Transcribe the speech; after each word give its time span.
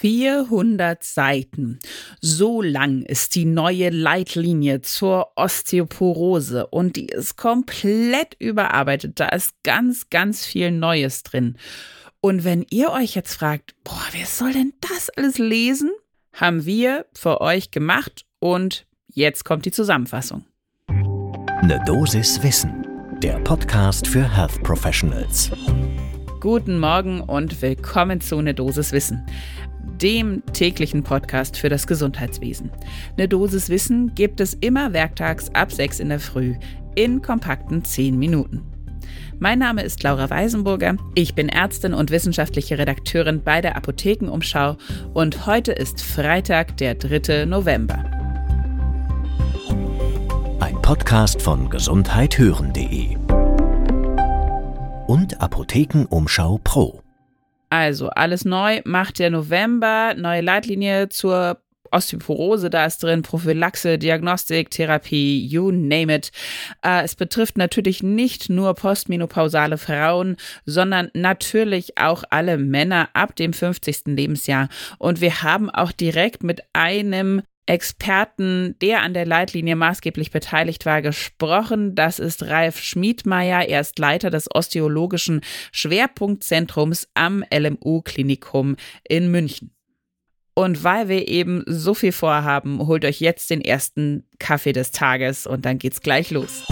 400 0.00 1.02
Seiten. 1.02 1.80
So 2.20 2.62
lang 2.62 3.02
ist 3.02 3.34
die 3.34 3.44
neue 3.44 3.90
Leitlinie 3.90 4.80
zur 4.80 5.32
Osteoporose 5.36 6.68
und 6.68 6.94
die 6.96 7.06
ist 7.06 7.36
komplett 7.36 8.36
überarbeitet. 8.38 9.18
Da 9.18 9.28
ist 9.30 9.54
ganz, 9.64 10.08
ganz 10.08 10.46
viel 10.46 10.70
Neues 10.70 11.24
drin. 11.24 11.56
Und 12.20 12.44
wenn 12.44 12.64
ihr 12.70 12.90
euch 12.90 13.16
jetzt 13.16 13.34
fragt, 13.34 13.74
boah, 13.82 14.04
wer 14.12 14.26
soll 14.26 14.52
denn 14.52 14.72
das 14.80 15.10
alles 15.10 15.38
lesen? 15.38 15.90
Haben 16.32 16.64
wir 16.64 17.06
für 17.12 17.40
euch 17.40 17.72
gemacht 17.72 18.24
und 18.38 18.86
jetzt 19.08 19.44
kommt 19.44 19.66
die 19.66 19.72
Zusammenfassung. 19.72 20.44
Eine 20.88 21.82
Dosis 21.86 22.40
Wissen, 22.44 22.86
der 23.20 23.40
Podcast 23.40 24.06
für 24.06 24.36
Health 24.36 24.62
Professionals. 24.62 25.50
Guten 26.40 26.78
Morgen 26.78 27.20
und 27.20 27.60
willkommen 27.62 28.20
zu 28.20 28.40
Ne 28.40 28.54
Dosis 28.54 28.92
Wissen 28.92 29.26
dem 29.96 30.42
täglichen 30.52 31.02
Podcast 31.02 31.56
für 31.56 31.68
das 31.68 31.86
Gesundheitswesen. 31.86 32.70
Eine 33.16 33.28
Dosis 33.28 33.68
Wissen 33.68 34.14
gibt 34.14 34.40
es 34.40 34.54
immer 34.54 34.92
werktags 34.92 35.50
ab 35.54 35.72
6 35.72 36.00
in 36.00 36.10
der 36.10 36.20
Früh 36.20 36.54
in 36.94 37.22
kompakten 37.22 37.84
10 37.84 38.18
Minuten. 38.18 38.62
Mein 39.38 39.60
Name 39.60 39.82
ist 39.82 40.02
Laura 40.02 40.30
Weisenburger, 40.30 40.96
ich 41.14 41.34
bin 41.34 41.48
Ärztin 41.48 41.94
und 41.94 42.10
wissenschaftliche 42.10 42.76
Redakteurin 42.76 43.42
bei 43.42 43.60
der 43.60 43.76
Apothekenumschau 43.76 44.76
und 45.14 45.46
heute 45.46 45.72
ist 45.72 46.02
Freitag, 46.02 46.76
der 46.78 46.96
3. 46.96 47.44
November. 47.46 48.04
Ein 50.60 50.82
Podcast 50.82 51.40
von 51.40 51.70
gesundheithören.de 51.70 53.16
und 55.06 55.40
Apothekenumschau 55.40 56.60
Pro. 56.62 57.00
Also, 57.70 58.08
alles 58.10 58.44
neu 58.44 58.80
macht 58.84 59.18
der 59.18 59.30
November, 59.30 60.14
neue 60.16 60.40
Leitlinie 60.40 61.08
zur 61.08 61.60
Osteoporose, 61.90 62.70
da 62.70 62.86
ist 62.86 63.02
drin 63.02 63.22
Prophylaxe, 63.22 63.98
Diagnostik, 63.98 64.70
Therapie, 64.70 65.46
you 65.46 65.70
name 65.70 66.14
it. 66.14 66.30
Äh, 66.82 67.04
es 67.04 67.14
betrifft 67.14 67.56
natürlich 67.56 68.02
nicht 68.02 68.50
nur 68.50 68.74
postmenopausale 68.74 69.78
Frauen, 69.78 70.36
sondern 70.66 71.10
natürlich 71.14 71.98
auch 71.98 72.24
alle 72.30 72.58
Männer 72.58 73.08
ab 73.14 73.36
dem 73.36 73.52
50. 73.52 74.02
Lebensjahr. 74.06 74.68
Und 74.98 75.20
wir 75.20 75.42
haben 75.42 75.70
auch 75.70 75.92
direkt 75.92 76.42
mit 76.42 76.62
einem 76.72 77.42
Experten, 77.68 78.76
der 78.80 79.02
an 79.02 79.12
der 79.12 79.26
Leitlinie 79.26 79.76
maßgeblich 79.76 80.30
beteiligt 80.30 80.86
war, 80.86 81.02
gesprochen. 81.02 81.94
Das 81.94 82.18
ist 82.18 82.44
Ralf 82.44 82.80
Schmiedmeier. 82.80 83.68
Er 83.68 83.80
ist 83.82 83.98
Leiter 83.98 84.30
des 84.30 84.48
Osteologischen 84.54 85.42
Schwerpunktzentrums 85.70 87.08
am 87.12 87.44
LMU-Klinikum 87.52 88.76
in 89.06 89.30
München. 89.30 89.70
Und 90.54 90.82
weil 90.82 91.08
wir 91.08 91.28
eben 91.28 91.62
so 91.66 91.94
viel 91.94 92.12
vorhaben, 92.12 92.86
holt 92.86 93.04
euch 93.04 93.20
jetzt 93.20 93.50
den 93.50 93.60
ersten 93.60 94.26
Kaffee 94.38 94.72
des 94.72 94.90
Tages 94.90 95.46
und 95.46 95.64
dann 95.66 95.78
geht's 95.78 96.00
gleich 96.00 96.30
los. 96.30 96.64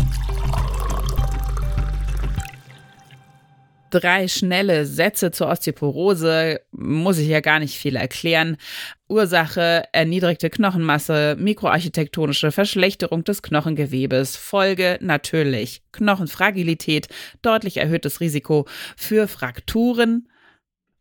Drei 3.91 4.29
schnelle 4.29 4.87
Sätze 4.87 5.31
zur 5.31 5.49
Osteoporose, 5.49 6.61
muss 6.73 7.19
ich 7.19 7.29
ja 7.29 7.41
gar 7.41 7.59
nicht 7.59 7.77
viel 7.77 7.97
erklären. 7.97 8.57
Ursache 9.09 9.85
erniedrigte 9.93 10.51
Knochenmasse, 10.51 11.37
mikroarchitektonische 11.39 12.53
Verschlechterung 12.53 13.25
des 13.25 13.43
Knochengewebes, 13.43 14.37
Folge 14.37 14.99
natürlich 15.01 15.83
Knochenfragilität, 15.93 17.09
deutlich 17.43 17.77
erhöhtes 17.77 18.21
Risiko 18.21 18.67
für 18.97 19.29
Frakturen, 19.29 20.29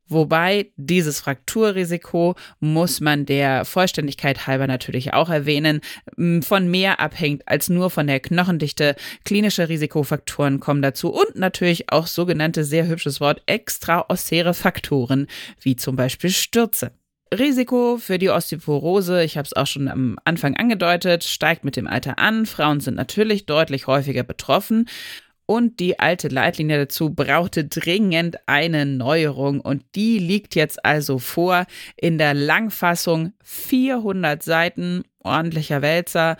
Wobei 0.08 0.72
dieses 0.75 1.20
Frakturrisiko 1.20 2.36
muss 2.59 3.02
man 3.02 3.25
der 3.25 3.66
Vollständigkeit 3.66 4.45
halber 4.45 4.67
natürlich 4.67 5.14
auch 5.14 5.30
erwähnen, 5.30 5.81
von 6.42 6.70
mehr 6.70 7.00
abhängt 7.00 7.48
als 7.48 7.70
nur 7.70 7.89
von 7.89 8.08
der 8.08 8.20
Knochendichte. 8.20 8.95
Klinische 9.23 9.67
Risikofaktoren 9.67 10.60
kommen 10.60 10.82
dazu 10.82 11.11
und 11.11 11.36
natürlich 11.36 11.92
auch 11.92 12.08
sogenannte 12.08 12.64
sehr 12.64 12.88
hübsches 12.88 13.20
Wort 13.20 13.42
extraossere 13.48 14.54
Faktoren, 14.54 15.27
wie 15.60 15.76
zum 15.76 15.95
Beispiel 15.95 16.30
Stürze. 16.30 16.92
Risiko 17.33 17.98
für 17.98 18.17
die 18.17 18.30
Osteoporose, 18.30 19.23
ich 19.23 19.38
habe 19.38 19.45
es 19.45 19.54
auch 19.54 19.67
schon 19.67 19.88
am 19.88 20.17
Anfang 20.26 20.55
angedeutet, 20.55 21.23
steigt 21.23 21.65
mit 21.65 21.76
dem 21.76 21.88
Alter 21.88 22.20
an. 22.20 22.45
Frauen 22.45 22.80
sind 22.80 22.95
natürlich 22.95 23.45
deutlich 23.45 23.88
häufiger 23.88 24.23
betroffen. 24.23 24.88
Und 25.48 25.80
die 25.80 26.00
alte 26.00 26.28
Leitlinie 26.28 26.78
dazu 26.78 27.14
brauchte 27.14 27.66
dringend 27.66 28.38
eine 28.48 28.86
Neuerung 28.86 29.60
und 29.60 29.83
die 29.94 30.17
liegt 30.17 30.56
jetzt 30.56 30.83
also 30.83 31.20
vor 31.20 31.66
in 31.95 32.17
der 32.17 32.33
Langfassung 32.33 33.33
400 33.44 34.42
Seiten, 34.42 35.04
ordentlicher 35.20 35.83
Wälzer. 35.83 36.38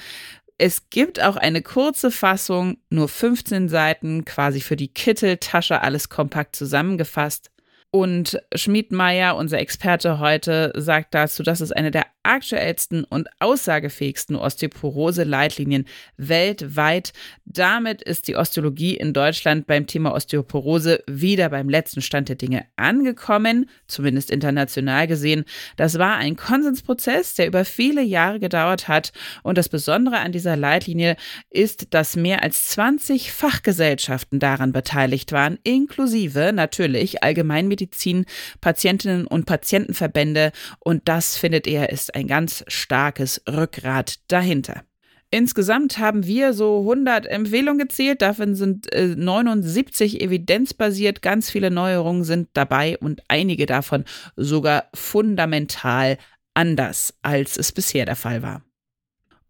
Es 0.58 0.90
gibt 0.90 1.22
auch 1.22 1.36
eine 1.36 1.62
kurze 1.62 2.10
Fassung, 2.10 2.78
nur 2.90 3.08
15 3.08 3.70
Seiten, 3.70 4.26
quasi 4.26 4.62
für 4.62 4.76
die 4.76 4.88
Kitteltasche, 4.88 5.82
alles 5.82 6.10
kompakt 6.10 6.56
zusammengefasst. 6.56 7.52
Und 7.92 8.40
Schmiedmeier, 8.54 9.36
unser 9.36 9.60
Experte 9.60 10.20
heute, 10.20 10.74
sagt 10.76 11.14
dazu, 11.14 11.44
dass 11.44 11.62
es 11.62 11.72
eine 11.72 11.92
der 11.92 12.06
aktuellsten 12.26 13.04
und 13.04 13.28
aussagefähigsten 13.40 14.36
Osteoporose-Leitlinien 14.36 15.86
weltweit. 16.18 17.14
Damit 17.46 18.02
ist 18.02 18.28
die 18.28 18.36
Osteologie 18.36 18.96
in 18.96 19.14
Deutschland 19.14 19.68
beim 19.68 19.88
Thema 19.88 20.14
Osteoporose 20.14 21.04
wieder 21.08 21.50
beim 21.50 21.70
letzten 21.70 22.02
Stand 22.02 22.30
der 22.30 22.36
Dinge 22.36 22.66
angekommen, 22.76 23.70
zumindest 23.88 24.32
international 24.32 25.08
gesehen. 25.08 25.46
Das 25.78 26.00
war 26.00 26.16
ein 26.18 26.36
Konsensprozess, 26.36 27.36
der 27.36 27.48
über 27.48 27.66
viele 27.66 28.02
Jahre 28.02 28.40
gedauert 28.40 28.88
hat. 28.88 29.12
Und 29.44 29.58
das 29.58 29.70
Besondere 29.70 30.18
an 30.18 30.32
dieser 30.32 30.56
Leitlinie 30.56 31.16
ist, 31.50 31.94
dass 31.94 32.16
mehr 32.16 32.44
als 32.44 32.66
20 32.66 33.32
Fachgesellschaften 33.32 34.40
daran 34.40 34.72
beteiligt 34.72 35.32
waren, 35.32 35.60
inklusive 35.64 36.52
natürlich 36.54 37.24
Allgemeinmedizin, 37.24 38.26
Patientinnen 38.62 39.28
und 39.28 39.46
Patientenverbände. 39.46 40.52
Und 40.80 41.08
das 41.08 41.38
findet 41.38 41.68
er 41.68 41.90
ist 41.90 42.15
ein 42.16 42.28
ganz 42.28 42.64
starkes 42.68 43.42
Rückgrat 43.48 44.20
dahinter. 44.28 44.84
Insgesamt 45.32 45.98
haben 45.98 46.26
wir 46.26 46.54
so 46.54 46.80
100 46.82 47.26
Empfehlungen 47.26 47.80
gezählt, 47.80 48.22
davon 48.22 48.56
sind 48.56 48.94
äh, 48.94 49.16
79 49.16 50.22
evidenzbasiert, 50.22 51.22
ganz 51.22 51.50
viele 51.50 51.72
Neuerungen 51.72 52.24
sind 52.24 52.50
dabei 52.54 52.98
und 53.00 53.22
einige 53.28 53.66
davon 53.66 54.06
sogar 54.36 54.86
fundamental 54.94 56.18
anders, 56.54 57.14
als 57.22 57.58
es 57.58 57.72
bisher 57.72 58.06
der 58.06 58.16
Fall 58.16 58.44
war. 58.44 58.62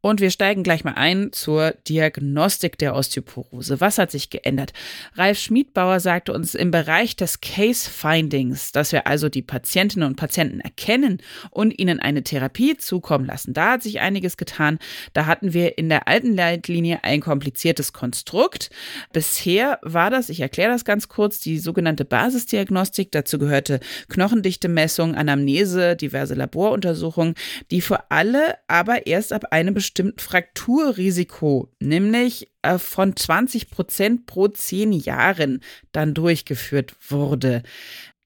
Und 0.06 0.22
wir 0.22 0.30
steigen 0.30 0.62
gleich 0.62 0.84
mal 0.84 0.94
ein 0.94 1.32
zur 1.32 1.72
Diagnostik 1.88 2.78
der 2.78 2.94
Osteoporose. 2.94 3.82
Was 3.82 3.98
hat 3.98 4.12
sich 4.12 4.30
geändert? 4.30 4.72
Ralf 5.16 5.40
Schmiedbauer 5.40 6.00
sagte 6.00 6.32
uns 6.32 6.54
im 6.54 6.70
Bereich 6.70 7.16
des 7.16 7.42
Case 7.42 7.90
Findings, 7.90 8.72
dass 8.72 8.92
wir 8.92 9.08
also 9.08 9.30
die 9.30 9.42
Patientinnen 9.42 10.08
und 10.08 10.16
Patienten 10.16 10.60
erkennen 10.60 11.24
und 11.50 11.80
ihnen 11.80 12.00
eine 12.00 12.22
Therapie 12.22 12.78
zukommen 12.78 13.26
lassen. 13.26 13.56
Da 13.56 13.72
hat 13.72 13.82
sich 13.82 14.00
einiges 14.00 14.38
getan. 14.38 14.78
Da 15.14 15.26
hatten 15.26 15.54
wir 15.54 15.80
in 15.80 15.90
der 15.90 16.08
alten 16.08 16.36
Leitlinie 16.36 17.04
ein 17.04 17.20
kompliziertes 17.20 17.92
Konstrukt. 17.92 18.70
Bisher 19.12 19.80
war 19.82 20.12
das, 20.12 20.30
ich 20.30 20.40
erkläre 20.40 20.72
das 20.72 20.86
ganz 20.86 21.08
kurz, 21.08 21.40
die 21.40 21.58
sogenannte 21.58 22.06
Basisdiagnostik. 22.06 23.12
Dazu 23.12 23.40
gehörte 23.40 23.80
Knochendichtemessung, 24.10 25.16
Anamnese, 25.16 25.96
diverse 25.96 26.36
Laboruntersuchungen, 26.36 27.34
die 27.72 27.82
für 27.82 28.12
alle 28.12 28.54
aber 28.68 29.08
erst 29.08 29.34
ab 29.34 29.46
einem 29.50 29.74
bestimmten 29.74 29.95
bestimmten 29.96 30.20
Frakturrisiko, 30.20 31.72
nämlich 31.80 32.52
äh, 32.64 32.78
von 32.78 33.16
20 33.16 33.70
Prozent 33.70 34.26
pro 34.26 34.50
zehn 34.50 34.92
Jahren 34.92 35.62
dann 35.94 36.14
durchgeführt 36.14 36.94
wurde. 37.10 37.64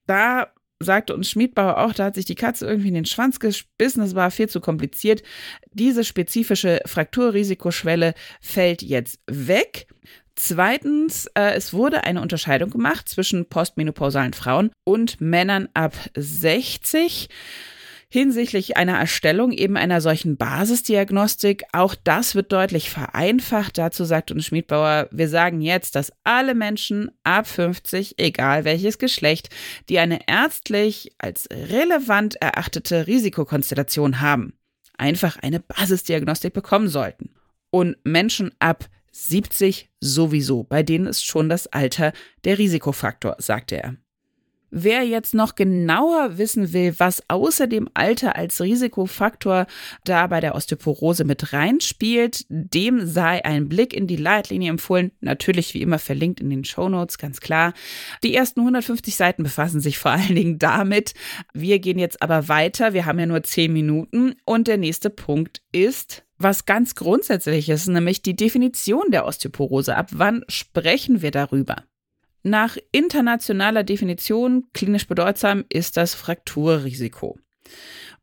Da 0.07 0.51
sagte 0.79 1.13
uns 1.13 1.29
Schmiedbauer 1.29 1.77
auch, 1.77 1.93
da 1.93 2.05
hat 2.05 2.15
sich 2.15 2.25
die 2.25 2.35
Katze 2.35 2.65
irgendwie 2.65 2.87
in 2.87 2.95
den 2.95 3.05
Schwanz 3.05 3.39
gebissen, 3.39 4.01
das 4.01 4.15
war 4.15 4.31
viel 4.31 4.49
zu 4.49 4.61
kompliziert. 4.61 5.21
Diese 5.71 6.03
spezifische 6.03 6.81
Frakturrisikoschwelle 6.87 8.15
fällt 8.41 8.81
jetzt 8.81 9.19
weg. 9.27 9.85
Zweitens, 10.35 11.27
äh, 11.35 11.53
es 11.53 11.71
wurde 11.73 12.03
eine 12.03 12.21
Unterscheidung 12.21 12.71
gemacht 12.71 13.07
zwischen 13.07 13.47
postmenopausalen 13.47 14.33
Frauen 14.33 14.71
und 14.85 15.21
Männern 15.21 15.69
ab 15.75 15.93
60 16.15 17.29
hinsichtlich 18.11 18.75
einer 18.75 18.97
Erstellung 18.97 19.51
eben 19.51 19.77
einer 19.77 20.01
solchen 20.01 20.35
Basisdiagnostik. 20.35 21.63
Auch 21.73 21.95
das 21.95 22.33
wird 22.33 22.51
deutlich 22.51 22.89
vereinfacht. 22.89 23.77
Dazu 23.77 24.03
sagt 24.03 24.31
uns 24.31 24.45
Schmiedbauer, 24.45 25.07
wir 25.11 25.29
sagen 25.29 25.61
jetzt, 25.61 25.95
dass 25.95 26.11
alle 26.23 26.55
Menschen 26.55 27.11
ab 27.23 27.47
50, 27.47 28.15
egal 28.17 28.65
welches 28.65 28.97
Geschlecht, 28.97 29.49
die 29.89 29.99
eine 29.99 30.27
ärztlich 30.27 31.11
als 31.19 31.47
relevant 31.51 32.35
erachtete 32.41 33.05
Risikokonstellation 33.05 34.21
haben, 34.21 34.53
einfach 34.97 35.37
eine 35.37 35.59
Basisdiagnostik 35.59 36.53
bekommen 36.53 36.87
sollten. 36.87 37.29
Und 37.69 37.97
Menschen 38.03 38.51
ab 38.57 38.85
70 39.11 39.89
sowieso, 39.99 40.63
bei 40.63 40.81
denen 40.81 41.05
ist 41.05 41.25
schon 41.25 41.49
das 41.49 41.67
Alter 41.67 42.13
der 42.43 42.57
Risikofaktor, 42.57 43.35
sagte 43.37 43.77
er. 43.77 43.95
Wer 44.71 45.03
jetzt 45.03 45.33
noch 45.33 45.55
genauer 45.55 46.37
wissen 46.37 46.73
will, 46.73 46.93
was 46.97 47.23
außer 47.27 47.67
dem 47.67 47.89
Alter 47.93 48.35
als 48.35 48.61
Risikofaktor 48.61 49.65
da 50.03 50.27
bei 50.27 50.39
der 50.39 50.55
Osteoporose 50.55 51.23
mit 51.23 51.53
reinspielt, 51.53 52.45
dem 52.49 53.07
sei 53.07 53.43
ein 53.43 53.67
Blick 53.67 53.93
in 53.93 54.07
die 54.07 54.15
Leitlinie 54.15 54.69
empfohlen. 54.69 55.11
Natürlich 55.21 55.73
wie 55.73 55.81
immer 55.81 55.99
verlinkt 55.99 56.39
in 56.39 56.49
den 56.49 56.65
Show 56.65 56.89
Notes, 56.89 57.17
ganz 57.17 57.39
klar. 57.39 57.73
Die 58.23 58.35
ersten 58.35 58.59
150 58.59 59.15
Seiten 59.15 59.43
befassen 59.43 59.79
sich 59.79 59.97
vor 59.97 60.11
allen 60.11 60.35
Dingen 60.35 60.59
damit. 60.59 61.13
Wir 61.53 61.79
gehen 61.79 61.97
jetzt 61.97 62.21
aber 62.21 62.47
weiter. 62.47 62.93
Wir 62.93 63.05
haben 63.05 63.19
ja 63.19 63.25
nur 63.25 63.43
10 63.43 63.73
Minuten 63.73 64.35
und 64.45 64.67
der 64.67 64.77
nächste 64.77 65.09
Punkt 65.09 65.61
ist 65.71 66.23
was 66.39 66.65
ganz 66.65 66.95
grundsätzlich 66.95 67.67
ist, 67.67 67.87
nämlich 67.87 68.21
die 68.21 68.35
Definition 68.35 69.11
der 69.11 69.25
Osteoporose. 69.25 69.95
Ab 69.95 70.07
wann 70.13 70.45
sprechen 70.47 71.21
wir 71.21 71.31
darüber? 71.31 71.83
Nach 72.43 72.77
internationaler 72.91 73.83
Definition 73.83 74.67
klinisch 74.73 75.07
bedeutsam 75.07 75.65
ist 75.69 75.97
das 75.97 76.13
Frakturrisiko. 76.13 77.37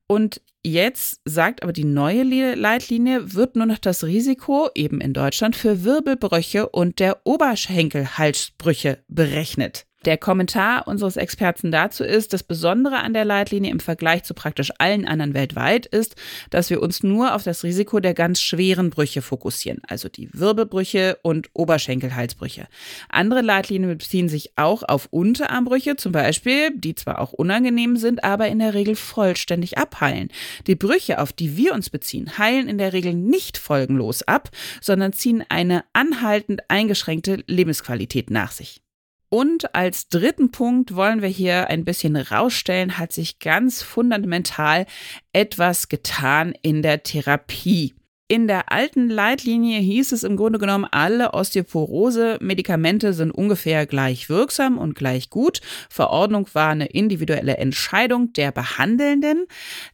Und 0.07 0.41
jetzt 0.65 1.21
sagt 1.25 1.63
aber 1.63 1.73
die 1.73 1.85
neue 1.85 2.55
Leitlinie, 2.55 3.35
wird 3.35 3.57
nur 3.57 3.67
noch 3.67 3.79
das 3.79 4.05
Risiko 4.05 4.71
eben 4.75 5.01
in 5.01 5.13
Deutschland 5.13 5.57
für 5.57 5.85
Wirbelbrüche 5.85 6.69
und 6.69 6.99
der 6.99 7.27
Oberschenkelhalsbrüche 7.27 9.05
berechnet. 9.09 9.87
Der 10.07 10.17
Kommentar 10.17 10.87
unseres 10.87 11.17
Experten 11.17 11.73
dazu 11.73 12.05
ist, 12.05 12.33
das 12.33 12.45
Besondere 12.45 12.99
an 12.99 13.13
der 13.13 13.25
Leitlinie 13.25 13.73
im 13.73 13.81
Vergleich 13.81 14.23
zu 14.23 14.35
praktisch 14.35 14.71
allen 14.79 15.05
anderen 15.05 15.35
weltweit 15.35 15.85
ist, 15.85 16.15
dass 16.51 16.71
wir 16.71 16.81
uns 16.81 17.03
nur 17.03 17.35
auf 17.35 17.43
das 17.43 17.65
Risiko 17.65 17.99
der 17.99 18.15
ganz 18.15 18.41
schweren 18.41 18.91
Brüche 18.91 19.21
fokussieren, 19.21 19.81
also 19.89 20.09
die 20.09 20.29
Wirbelbrüche 20.33 21.19
und 21.23 21.51
Oberschenkelhalsbrüche. 21.55 22.69
Andere 23.09 23.43
Leitlinien 23.43 23.99
beziehen 23.99 24.29
sich 24.29 24.53
auch 24.55 24.85
auf 24.85 25.09
Unterarmbrüche, 25.11 25.97
zum 25.97 26.13
Beispiel, 26.13 26.71
die 26.77 26.95
zwar 26.95 27.19
auch 27.19 27.33
unangenehm 27.33 27.97
sind, 27.97 28.23
aber 28.23 28.47
in 28.47 28.61
der 28.61 28.75
Regel 28.75 28.95
vollständig 28.95 29.77
abheilen. 29.77 30.29
Die 30.69 30.77
Brüche, 30.77 31.21
auf 31.21 31.33
die 31.33 31.57
wir 31.57 31.75
uns 31.75 31.91
beziehen, 31.91 32.39
heilen 32.39 32.69
in 32.69 32.79
der 32.79 32.93
Regel 32.93 33.13
nicht 33.15 33.59
folgenlos 33.59 34.23
ab, 34.23 34.51
sondern 34.81 35.13
ziehen 35.13 35.45
eine 35.49 35.83
anhaltend 35.95 36.63
eingeschränkte 36.69 37.43
Lebensqualität 37.49 38.31
nach 38.31 38.53
sich. 38.53 38.86
Und 39.29 39.75
als 39.75 40.09
dritten 40.09 40.51
Punkt 40.51 40.95
wollen 40.95 41.21
wir 41.21 41.29
hier 41.29 41.69
ein 41.69 41.85
bisschen 41.85 42.17
rausstellen, 42.17 42.99
hat 42.99 43.13
sich 43.13 43.39
ganz 43.39 43.83
fundamental 43.83 44.87
etwas 45.33 45.89
getan 45.89 46.55
in 46.63 46.83
der 46.83 47.03
Therapie. 47.03 47.95
In 48.29 48.49
der 48.49 48.73
alten 48.73 49.09
Leitlinie 49.09 49.79
hieß 49.79 50.11
es 50.11 50.25
im 50.25 50.37
Grunde 50.37 50.59
genommen, 50.59 50.85
alle 50.91 51.33
Osteoporose-Medikamente 51.33 53.13
sind 53.13 53.31
ungefähr 53.31 53.87
gleich 53.87 54.29
wirksam 54.29 54.79
und 54.79 54.97
gleich 54.97 55.31
gut. 55.31 55.61
Verordnung 55.89 56.49
war 56.53 56.71
eine 56.71 56.87
individuelle 56.87 57.57
Entscheidung 57.59 58.33
der 58.33 58.51
Behandelnden. 58.51 59.47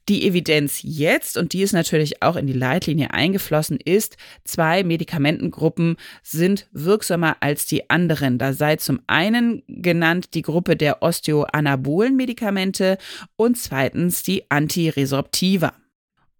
Die 0.08 0.26
Evidenz 0.26 0.80
jetzt, 0.82 1.36
und 1.36 1.52
die 1.52 1.60
ist 1.60 1.74
natürlich 1.74 2.22
auch 2.22 2.36
in 2.36 2.46
die 2.46 2.54
Leitlinie 2.54 3.12
eingeflossen, 3.12 3.76
ist, 3.76 4.16
zwei 4.44 4.82
Medikamentengruppen 4.82 5.96
sind 6.22 6.70
wirksamer 6.72 7.36
als 7.40 7.66
die 7.66 7.90
anderen. 7.90 8.38
Da 8.38 8.54
sei 8.54 8.76
zum 8.76 9.00
einen 9.08 9.62
genannt 9.68 10.32
die 10.32 10.42
Gruppe 10.42 10.74
der 10.74 11.02
osteoanabolen 11.02 12.16
Medikamente 12.16 12.96
und 13.36 13.58
zweitens 13.58 14.22
die 14.22 14.50
Antiresorptiva. 14.50 15.74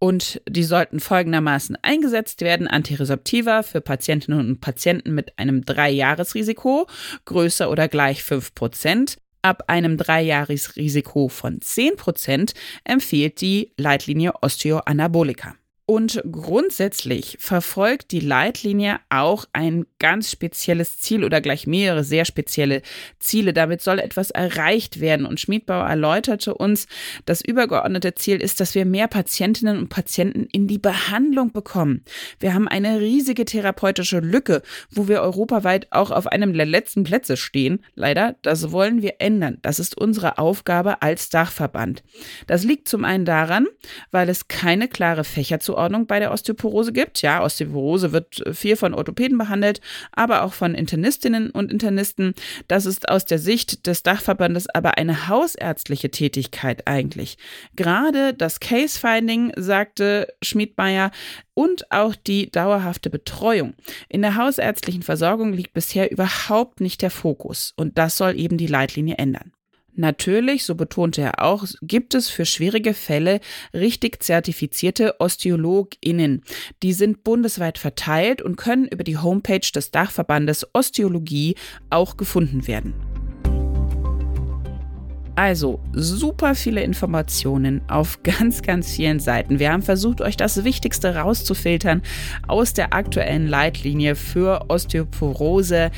Und 0.03 0.43
die 0.49 0.65
sollten 0.65 0.99
folgendermaßen 0.99 1.79
eingesetzt 1.81 2.41
werden. 2.41 2.67
Antireseptiva 2.67 3.63
für 3.63 3.81
Patientinnen 3.81 4.41
und 4.41 4.61
Patienten 4.61 5.15
mit 5.15 5.39
einem 5.39 5.65
Dreijahresrisiko, 5.65 6.89
größer 7.25 7.71
oder 7.71 7.87
gleich 7.87 8.25
5 8.25 8.53
Prozent. 8.53 9.19
Ab 9.43 9.63
einem 9.69 9.99
Dreijahresrisiko 9.99 11.29
von 11.29 11.61
10 11.61 11.95
Prozent 11.95 12.55
empfiehlt 12.83 13.41
die 13.41 13.75
Leitlinie 13.77 14.33
Osteoanabolika. 14.43 15.55
Und 15.85 16.23
grundsätzlich 16.31 17.37
verfolgt 17.41 18.13
die 18.13 18.21
Leitlinie 18.21 19.01
auch 19.11 19.47
ein 19.53 19.85
ganz 19.99 20.31
spezielles 20.31 21.01
Ziel 21.01 21.25
oder 21.25 21.41
gleich 21.41 21.67
mehrere 21.67 22.05
sehr 22.05 22.25
spezielle 22.25 22.83
Ziele. 23.19 23.53
Damit 23.53 23.83
soll 23.83 23.99
etwas 23.99 24.31
erreicht 24.31 25.01
werden. 25.01 25.27
Und 25.27 25.41
Schmiedbauer 25.41 25.89
erläuterte 25.89 26.55
uns, 26.55 26.87
das 27.25 27.45
übergeordnete 27.45 28.15
Ziel 28.15 28.41
ist, 28.41 28.61
dass 28.61 28.77
wir 28.77 28.85
mehr 28.85 29.09
Patientinnen 29.09 29.77
und 29.77 29.89
Patienten 29.89 30.47
in 30.53 30.69
die 30.69 30.79
Behandlung 30.79 31.51
bekommen. 31.51 32.05
Wir 32.39 32.55
haben 32.55 32.69
eine 32.69 33.01
riesige 33.01 33.45
therapeutische 33.45 34.21
Lücke, 34.21 34.63
wo 34.89 35.09
wir 35.09 35.21
europaweit 35.21 35.89
auch 35.91 36.13
auf 36.13 36.29
einem 36.29 36.53
der 36.53 36.67
letzten 36.67 37.03
Plätze 37.03 37.37
stehen. 37.37 37.85
Leider, 37.97 38.37
das 38.43 38.71
wollen 38.71 39.03
wir 39.03 39.15
ändern. 39.19 39.59
Das 39.63 39.81
ist 39.81 39.99
unsere 39.99 40.39
Aufgabe 40.39 41.03
als 41.03 41.29
Dachverband. 41.29 42.05
Das 42.47 42.63
liegt 42.63 42.87
zum 42.87 43.05
einen 43.05 43.25
daran, 43.25 43.67
weil 44.13 44.29
es 44.29 44.47
keine 44.47 44.87
klare 44.87 45.25
Fächer 45.25 45.59
zu 45.59 45.72
Zuordnung 45.73 46.07
bei 46.07 46.19
der 46.19 46.33
Osteoporose 46.33 46.93
gibt. 46.93 47.23
Ja, 47.23 47.43
Osteoporose 47.43 48.13
wird 48.13 48.43
viel 48.53 48.77
von 48.77 48.93
Orthopäden 48.93 49.39
behandelt, 49.39 49.81
aber 50.13 50.43
auch 50.43 50.53
von 50.53 50.75
Internistinnen 50.75 51.51
und 51.51 51.73
Internisten. 51.73 52.35
Das 52.69 52.85
ist 52.85 53.09
aus 53.09 53.25
der 53.25 53.39
Sicht 53.39 53.87
des 53.87 54.03
Dachverbandes 54.03 54.69
aber 54.69 54.99
eine 54.99 55.29
hausärztliche 55.29 56.11
Tätigkeit 56.11 56.87
eigentlich. 56.87 57.39
Gerade 57.75 58.35
das 58.35 58.61
Case-Finding, 58.61 59.53
sagte 59.57 60.29
Schmidmeier, 60.43 61.11
und 61.55 61.91
auch 61.91 62.15
die 62.15 62.51
dauerhafte 62.51 63.11
Betreuung. 63.11 63.75
In 64.09 64.23
der 64.23 64.37
hausärztlichen 64.37 65.03
Versorgung 65.03 65.53
liegt 65.53 65.75
bisher 65.75 66.11
überhaupt 66.11 66.81
nicht 66.81 67.03
der 67.03 67.11
Fokus 67.11 67.73
und 67.77 67.99
das 67.99 68.17
soll 68.17 68.39
eben 68.39 68.57
die 68.57 68.67
Leitlinie 68.67 69.17
ändern. 69.17 69.53
Natürlich, 69.95 70.65
so 70.65 70.75
betonte 70.75 71.21
er 71.21 71.43
auch, 71.43 71.67
gibt 71.83 72.15
es 72.15 72.31
für 72.31 72.47
schwierige 72.47 72.95
Fälle 72.95 73.41
richtig 73.75 74.23
zertifizierte 74.23 75.21
OsteologInnen. 75.21 76.43
Die 76.83 76.95
sind 76.95 77.25
bundesweit 77.25 77.77
verteilt 77.77 78.41
und 78.41 78.57
können 78.57 78.89
über 78.89 79.05
die 79.05 79.19
Homepage 79.19 79.71
des 79.75 79.91
Dachverbandes 79.91 80.67
Osteologie 80.73 81.57
auch 81.91 82.17
gefunden 82.17 82.67
werden. 82.67 83.12
Also 85.35 85.81
super 85.93 86.55
viele 86.55 86.83
Informationen 86.83 87.81
auf 87.89 88.23
ganz, 88.23 88.63
ganz 88.63 88.93
vielen 88.93 89.21
Seiten. 89.21 89.59
Wir 89.59 89.73
haben 89.73 89.83
versucht, 89.83 90.21
euch 90.21 90.37
das 90.37 90.65
Wichtigste 90.65 91.15
rauszufiltern 91.17 92.03
aus 92.49 92.75
der 92.75 92.93
aktuellen 92.93 93.47
Leitlinie 93.47 94.15
für 94.15 94.67
Osteoporose. 94.69 95.91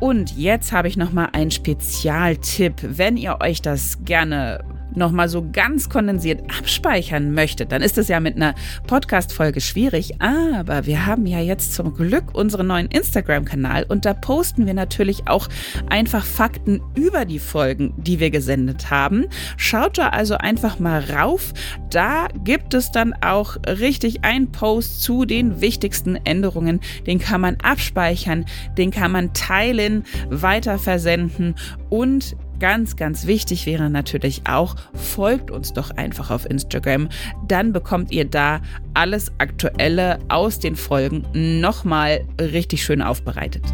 Und 0.00 0.36
jetzt 0.36 0.72
habe 0.72 0.88
ich 0.88 0.96
noch 0.96 1.12
mal 1.12 1.28
einen 1.32 1.50
Spezialtipp, 1.50 2.74
wenn 2.82 3.16
ihr 3.16 3.38
euch 3.40 3.62
das 3.62 4.04
gerne 4.04 4.64
nochmal 4.96 5.28
so 5.28 5.46
ganz 5.52 5.88
kondensiert 5.88 6.42
abspeichern 6.58 7.32
möchtet, 7.32 7.72
dann 7.72 7.82
ist 7.82 7.98
es 7.98 8.08
ja 8.08 8.20
mit 8.20 8.36
einer 8.36 8.54
Podcast-Folge 8.86 9.60
schwierig. 9.60 10.20
Aber 10.20 10.86
wir 10.86 11.06
haben 11.06 11.26
ja 11.26 11.40
jetzt 11.40 11.74
zum 11.74 11.94
Glück 11.94 12.34
unseren 12.34 12.66
neuen 12.66 12.88
Instagram-Kanal 12.88 13.84
und 13.88 14.04
da 14.04 14.14
posten 14.14 14.66
wir 14.66 14.74
natürlich 14.74 15.28
auch 15.28 15.48
einfach 15.88 16.24
Fakten 16.24 16.80
über 16.94 17.24
die 17.24 17.38
Folgen, 17.38 17.94
die 17.96 18.20
wir 18.20 18.30
gesendet 18.30 18.90
haben. 18.90 19.26
Schaut 19.56 19.98
da 19.98 20.08
also 20.08 20.36
einfach 20.36 20.78
mal 20.78 21.00
rauf. 21.00 21.52
Da 21.90 22.28
gibt 22.44 22.74
es 22.74 22.90
dann 22.90 23.14
auch 23.20 23.56
richtig 23.66 24.24
einen 24.24 24.52
Post 24.52 25.02
zu 25.02 25.24
den 25.24 25.60
wichtigsten 25.60 26.16
Änderungen. 26.16 26.80
Den 27.06 27.18
kann 27.18 27.40
man 27.40 27.56
abspeichern, 27.56 28.44
den 28.78 28.90
kann 28.90 29.12
man 29.12 29.32
teilen, 29.32 30.04
weiter 30.28 30.78
versenden 30.78 31.54
und 31.90 32.36
ganz, 32.62 32.94
ganz 32.94 33.26
wichtig 33.26 33.66
wäre 33.66 33.90
natürlich 33.90 34.42
auch, 34.46 34.76
folgt 34.94 35.50
uns 35.50 35.72
doch 35.72 35.90
einfach 35.90 36.30
auf 36.30 36.48
Instagram. 36.48 37.08
Dann 37.48 37.72
bekommt 37.72 38.12
ihr 38.12 38.24
da 38.24 38.60
alles 38.94 39.32
Aktuelle 39.38 40.20
aus 40.28 40.60
den 40.60 40.76
Folgen 40.76 41.26
nochmal 41.32 42.24
richtig 42.40 42.84
schön 42.84 43.02
aufbereitet. 43.02 43.64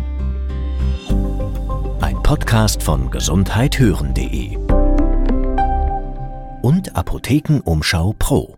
Ein 2.01 2.23
Podcast 2.23 2.83
von 2.83 3.11
gesundheithören.de 3.11 4.57
und 6.63 6.97
Apothekenumschau 6.97 8.15
Pro. 8.19 8.58